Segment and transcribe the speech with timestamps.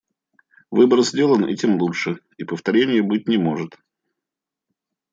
[0.71, 2.17] Выбор сделан, и тем лучше...
[2.39, 3.77] И повторенья быть не может.